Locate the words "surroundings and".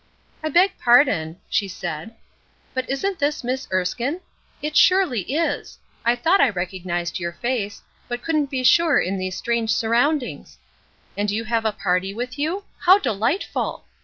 9.71-11.29